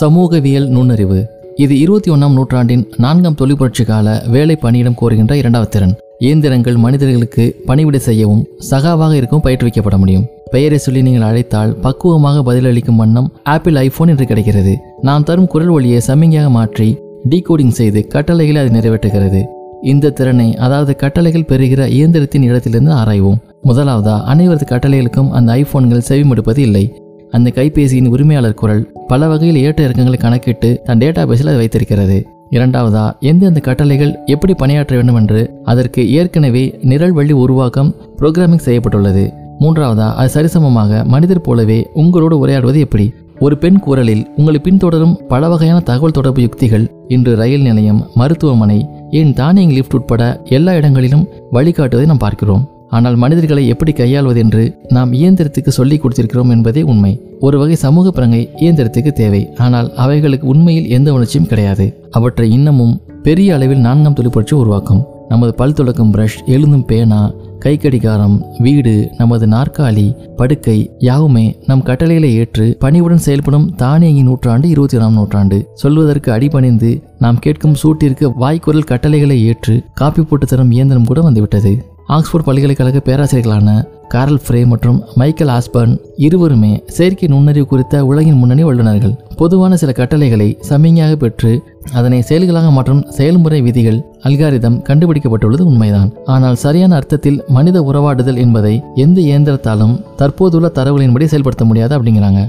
[0.00, 1.18] சமூகவியல் நுண்ணறிவு.
[1.56, 5.94] இது இருபத்தி ஒன்றாம் நூற்றாண்டின் நான்காம் தொழிற்புரட்சி கால வேலை பணியிடம் கோருகின்ற இரண்டாவது திறன்.
[6.18, 10.26] இயந்திரங்கள் மனிதர்களுக்கு பணிவிடை செய்யவும் சகாவாக இருக்கவும் பயிற்றுவிக்கப்பட முடியும்.
[10.50, 14.74] பெயரை சொல்லி நீங்கள் அழைத்தால் பக்குவமாக பதிலளிக்கும் வண்ணம் ஆப்பிள் ஐபோன் என்று கிடைக்கிறது.
[15.00, 16.88] நாம் தரும் குரல் ஒளியை சமிகையாக மாற்றி
[17.28, 19.42] டீகோடிங் செய்து கட்டளைகளை அது நிறைவேற்றுகிறது.
[19.82, 23.40] இந்த திறனை அதாவது கட்டளைகள் பெறுகிற இயந்திரத்தின் இடத்திலிருந்து ஆராய்வோம்.
[23.68, 26.84] முதலாவதா அனைவரது கட்டளைகளுக்கும் அந்த ஐபோன்கள் செவிமடுப்பது இல்லை.
[27.32, 32.26] அந்த கைபேசியின் உரிமையாளர் குரல் பல வகையில் ஏற்ற இறக்கங்களை கணக்கிட்டு தன் டேட்டா பேஸில் அதை வைத்திருக்கிறது.
[32.50, 39.32] இரண்டாவதா எந்தெந்த கட்டளைகள் எப்படி பணியாற்ற வேண்டும் என்று அதற்கு ஏற்கனவே நிரல் வழி உருவாக்கம் புரோகிராமிங் செய்யப்பட்டுள்ளது.
[39.60, 43.12] மூன்றாவதா அது சரிசமமாக மனிதர் போலவே உங்களோடு உரையாடுவது எப்படி?
[43.38, 46.84] ஒரு பெண் குரலில் உங்களை பின்தொடரும் பல வகையான தகவல் தொடர்பு யுக்திகள்.
[47.08, 48.78] இன்று ரயில் நிலையம் மருத்துவமனை
[49.10, 52.62] ஏன் தானியங் லிஃப்ட் உட்பட எல்லா இடங்களிலும் வழிகாட்டுவதை நாம் பார்க்கிறோம்.
[52.96, 57.12] ஆனால் மனிதர்களை எப்படி கையாள்வது என்று நாம் இயந்திரத்துக்கு சொல்லிக் கொடுத்திருக்கிறோம் என்பதே உண்மை.
[57.40, 59.42] ஒரு வகை சமூக பிரங்கை இயந்திரத்துக்கு தேவை.
[59.56, 61.86] ஆனால் அவைகளுக்கு உண்மையில் எந்த உணர்ச்சியும் கிடையாது.
[62.10, 65.02] அவற்றை இன்னமும் பெரிய அளவில் நான்காம் தொழிற்புரட்சி உருவாக்கும்.
[65.28, 67.20] நமது பல் துளக்கும் பிரஷ் எழுந்தும் பேனா
[67.58, 74.96] கை கடிகாரம் வீடு நமது நாற்காலி படுக்கை யாவுமே நம் கட்டளைகளை ஏற்று பணிவுடன் செயல்படும் தானியங்கி நூற்றாண்டு இருபத்தி
[74.96, 75.58] ஒன்றாம் நூற்றாண்டு.
[75.74, 81.74] சொல்வதற்கு அடிபணிந்து நாம் கேட்கும் சூட்டிற்கு வாய்க்குரல் கட்டளைகளை ஏற்று காப்பி போட்டு தரும் இயந்திரம் கூட வந்துவிட்டது.
[82.14, 83.70] ஆக்ஸ்போர்ட் பல்கலைக்கழக பேராசிரியர்களான
[84.12, 85.92] காரல் ஃப்ரே மற்றும் மைக்கேல் ஆஸ்பர்ன்
[86.26, 89.14] இருவருமே செயற்கை நுண்ணறிவு குறித்த உலகின் முன்னணி வல்லுநர்கள்.
[89.40, 91.52] பொதுவான சில கட்டளைகளை சமிகையாக பெற்று
[91.98, 96.10] அதனை செயல்களாக மாற்றும் செயல்முறை விதிகள் அல்காரிதம் கண்டுபிடிக்கப்பட்டுள்ளது உண்மைதான்.
[96.34, 102.42] ஆனால் சரியான அர்த்தத்தில் மனித உறவாடுதல் என்பதை எந்த இயந்திரத்தாலும் தற்போதுள்ள தரவுகளின்படி செயல்படுத்த முடியாது அப்படிங்கிறாங்க.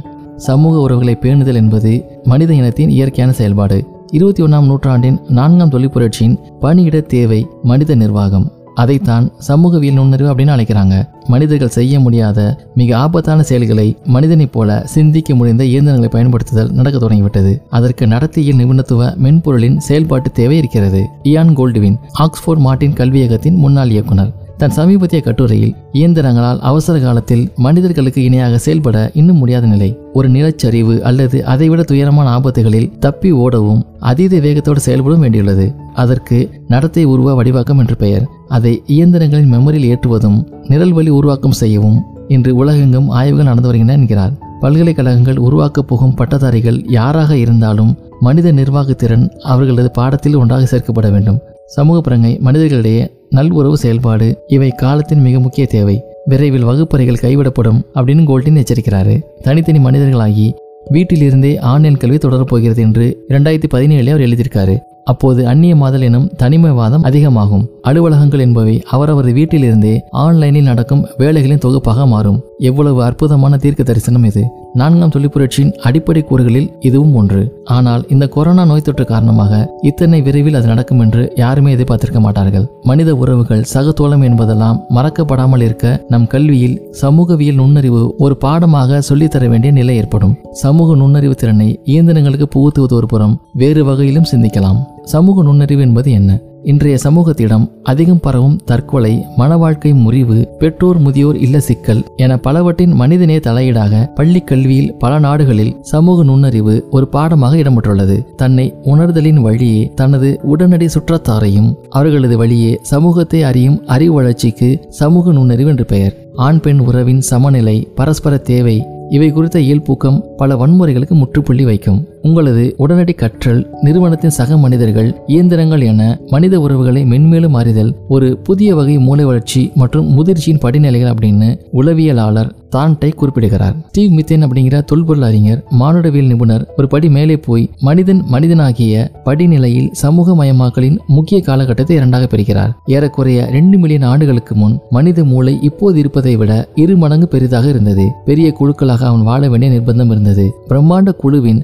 [0.49, 3.79] சமூக உறவுகளை பேணுதல் என்பது மனித இனத்தின் இயற்கையான செயல்பாடு.
[4.17, 8.47] இருபத்தி ஒன்றாம் நூற்றாண்டின் நான்காம் தொழிற்புரட்சியின் பணியிட தேவை மனித நிர்வாகம்.
[8.75, 11.09] அதைத்தான் சமூகவியல் நுண்ணறிவு அப்படின்னு அழைக்கிறாங்க.
[11.27, 17.61] மனிதர்கள் செய்ய முடியாத மிக ஆபத்தான செயல்களை மனிதனைப் போல சிந்திக்க முடிந்த இயந்திரங்களை பயன்படுத்துதல் நடக்க தொடங்கிவிட்டது.
[17.69, 21.05] அதற்கு நடத்தியல் நிபுணத்துவ மென்பொருளின் செயல்பாட்டு தேவை இருக்கிறது.
[21.23, 28.57] இயான் கோல்டுவின் ஆக்ஸ்போர்ட் மார்டின் கல்வியகத்தின் முன்னாள் இயக்குனர் தன் சமீபத்திய கட்டுரையில் இயந்திரங்களால் அவசர காலத்தில் மனிதர்களுக்கு இணையாக
[28.57, 29.97] செயல்பட இன்னும் முடியாத நிலை.
[30.13, 35.75] ஒரு நிலச்சரிவு அல்லது அதைவிட துயரமான ஆபத்துகளில் தப்பி ஓடவும் அதீத வேகத்தோடு செயல்படும் வேண்டியுள்ளது.
[35.93, 38.27] அதற்கு நடத்தை உருவ வடிவாக்கம் என்று பெயர்.
[38.47, 44.31] அதை இயந்திரங்களின் மெமரியில் ஏற்றுவதும் நிரல் வழி உருவாக்கம் செய்யவும் இன்று உலகெங்கும் ஆய்வுகள் நடந்து வருகின்றன என்கிறார்.
[44.59, 51.39] பல்கலைக்கழகங்கள் உருவாக்கப் போகும் பட்டதாரிகள் யாராக இருந்தாலும் மனித நிர்வாகத்திறன் அவர்களது பாடத்தில் ஒன்றாக சேர்க்கப்பட வேண்டும்.
[51.65, 53.03] சமூக பிரங்கை மனிதர்களிடையே
[53.35, 56.03] நல்உறவு செயல்பாடு இவை காலத்தின் மிக முக்கிய தேவை.
[56.25, 59.21] விரைவில் வகுப்பறைகள் கைவிடப்படும் அப்படின்னு கோல்டின் எச்சரிக்கிறாரு.
[59.41, 60.53] தனித்தனி மனிதர்களாகி
[60.91, 64.77] வீட்டிலிருந்தே ஆன்லைன் கல்வி தொடரப் போகிறது என்று இரண்டாயிரத்தி பதினேழுல அவர் எழுதியிருக்காரு.
[65.11, 67.65] அப்போது அந்நியமாதல் எனும் தனிமைவாதம் அதிகமாகும்.
[67.89, 72.41] அலுவலகங்கள் என்பவை அவரவர் வீட்டிலிருந்தே ஆன்லைனில் நடக்கும் வேலைகளின் தொகுப்பாக மாறும்.
[72.69, 74.43] எவ்வளவு அற்புதமான தீர்க்க தரிசனம் இது.
[74.81, 77.41] நான்காம் தொழிற்புரட்சியின் அடிப்படை கூறுகளில் இதுவும் ஒன்று.
[77.75, 79.59] ஆனால் இந்த கொரோனா நோய் தொற்று காரணமாக
[79.89, 82.65] இத்தனை விரைவில் அது நடக்கும் என்று யாருமே எதிர்பார்த்திருக்க மாட்டார்கள்.
[82.83, 89.95] மனித உறவுகள் சகத்தோளம் என்பதெல்லாம் மறக்கப்படாமல் இருக்க நம் கல்வியில் சமூகவியல் நுண்ணறிவு ஒரு பாடமாக சொல்லித்தர வேண்டிய நிலை
[89.95, 90.35] ஏற்படும்.
[90.63, 94.81] சமூக நுண்ணறிவு திறனை இயந்திரங்களுக்கு புகுத்துவது ஒரு புறம் வேறு வகையிலும் சிந்திக்கலாம்.
[95.03, 96.39] சமூக நுண்ணறிவு என்பது என்ன?
[96.63, 103.39] இன்றைய சமூகத்திடம் அதிகம் பரவும் தற்கொலை மன வாழ்க்கை முறிவு பெற்றோர் முதியோர் இல்ல சிக்கல் என பலவற்றின் மனிதநேய
[103.43, 108.25] தலையீடாக பள்ளி கல்வியில் பல நாடுகளில் சமூக நுண்ணறிவு ஒரு பாடமாக இடம்பெற்றுள்ளது.
[108.35, 115.85] தன்னை உணர்தலின் வழியே தனது உடனடி சுற்றத்தாரையும் அவர்களது வழியே சமூகத்தை அறியும் அறிவு வளர்ச்சிக்கு சமூக நுண்ணறிவு என்று
[115.85, 116.15] பெயர்.
[116.35, 122.07] ஆண் பெண் உறவின் சமநிலை பரஸ்பர தேவை இவை குறித்த இயல்பூக்கம் பல வன்முறைகளுக்கு முற்றுப்புள்ளி வைக்கும்.
[122.27, 128.97] உங்களது உடனடி கற்றல் நிறுவனத்தின் சக மனிதர்கள் இயந்திரங்கள் என மனித உறவுகளை மென்மேலும் அறிதல் ஒரு புதிய வகை
[128.97, 133.75] மூளை வளர்ச்சி மற்றும் முதிர்ச்சியின் படிநிலைகள் அப்படின்னு உளவியலாளர் தான்டை குறிப்பிடுகிறார்.
[133.87, 140.35] ஸ்டீவ் மித்தேன் அப்படிங்கிற தொல்பொருள் அறிஞர் மானுடவியல் நிபுணர் ஒரு படி மேலே போய் மனிதன் மனிதனாகிய படிநிலையில் சமூக
[140.39, 142.71] மயமாக்கலின் முக்கிய காலகட்டத்தை இரண்டாக பிரிக்கிறார்.
[142.85, 148.07] ஏறக்குறைய ரெண்டு மில்லியன் ஆண்டுகளுக்கு முன் மனித மூளை இப்போது இருப்பதை விட இரு மடங்கு பெரிதாக இருந்தது.
[148.25, 150.47] பெரிய குழுக்களாக அவன் வாழ வேண்டிய நிர்பந்தம் இருந்தது.
[150.69, 151.61] பிரம்மாண்ட குழுவின்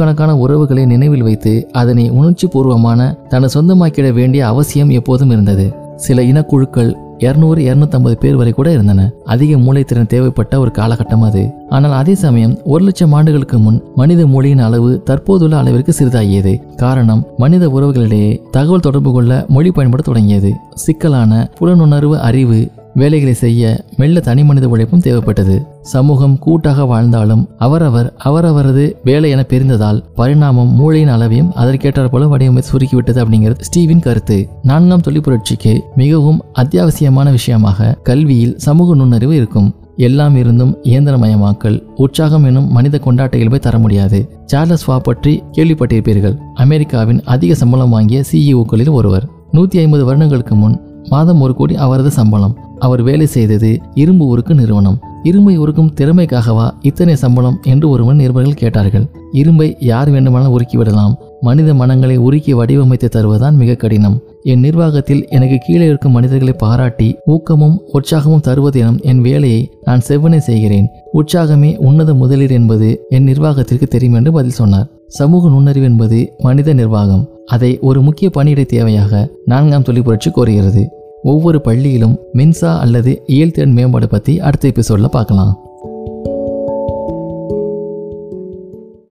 [0.00, 5.66] நூற்றுக்கணக்கான உறவுகளை நினைவில் வைத்து அதனை உணர்ச்சி பூர்வமான தனது சொந்தமாக்கிட வேண்டிய அவசியம் எப்போதும் இருந்தது.
[5.96, 9.00] சில இனக்குழுக்கள் இருநூறு இருநூத்தம்பது பேர் வரை கூட இருந்தன.
[9.24, 11.42] அதிக மூளைத்திறன் தேவைப்பட்ட ஒரு காலகட்டம் அது.
[11.68, 16.54] ஆனால் அதே சமயம் ஒரு லட்சம் ஆண்டுகளுக்கு முன் மனித மொழியின் அளவு தற்போதுள்ள அளவிற்கு சிறிதாகியது.
[16.76, 20.52] காரணம் மனித உறவுகளிடையே தகவல் தொடர்பு கொள்ள மொழி பயன்பட தொடங்கியது.
[20.74, 22.60] சிக்கலான புலனுணர்வு அறிவு
[22.94, 25.56] வேலைகளை செய்ய மெல்ல தனி மனித உழைப்பும் தேவைப்பட்டது.
[25.82, 33.20] சமூகம் கூட்டாக வாழ்ந்தாலும் அவரவர் அவரவரது வேலை என பிரிந்ததால் பரிணாமம் மூளையின் அளவையும் அதற்கேற்றார் போல வடிவமைத்து சுருக்கிவிட்டது
[33.22, 34.48] அப்படிங்கிறது ஸ்டீவின் கருத்து.
[34.62, 39.74] நான்காம் தொழிற்புரட்சிக்கு மிகவும் அத்தியாவசியமான விஷயமாக கல்வியில் சமூக நுண்ணறிவு இருக்கும்.
[39.96, 44.30] எல்லாம் இருந்தும் இயந்திரமயமாக்கல் உற்சாகம் எனும் மனித கொண்டாட்ட இயல்பை தர முடியாது.
[44.44, 46.36] சார்லஸ் வா பற்றி கேள்விப்பட்டிருப்பீர்கள்.
[46.54, 49.28] அமெரிக்காவின் அதிக சம்பளம் வாங்கிய சிஇஓக்களில் ஒருவர்.
[49.50, 52.56] நூற்றி ஐம்பது வருடங்களுக்கு முன் மாதம் ஒரு கோடி அவரது சம்பளம்.
[52.78, 55.00] அவர் வேலை செய்தது இரும்பு உருக்கு நிறுவனம்.
[55.22, 59.10] இரும்பை உருக்கும் திறமைக்காகவா இத்தனை சம்பளம் என்று ஒருவன் நிருபர்கள் கேட்டார்கள்.
[59.32, 64.20] இரும்பை யார் வேண்டுமானால் உருக்கிவிடலாம் மனித மனங்களை உருக்கி வடிவமைத்து தருவதுதான் மிக கடினம்.
[64.42, 70.88] என் நிர்வாகத்தில் எனக்கு கீழே இருக்கும் மனிதர்களை பாராட்டி ஊக்கமும் உற்சாகமும் தருவதெனும் என் வேலையை நான் செவ்வனே செய்கிறேன்.
[71.14, 74.88] உற்சாகமே உன்னத முதலீடு என்பது என் நிர்வாகத்திற்கு தெரியும் என்று பதில் சொன்னார்.
[75.10, 77.28] சமூக நுண்ணறிவு என்பது மனித நிர்வாகம்.
[77.46, 80.82] அதை ஒரு முக்கிய பணியிடை தேவையாக நான்காம் தொழில் புரட்சி கோருகிறது.
[81.22, 85.69] ஒவ்வொரு பள்ளியிலும் மின்சா அல்லது இயல்திறன் மேம்பாடு பற்றி அடுத்த எபிசோடில் பார்க்கலாம்.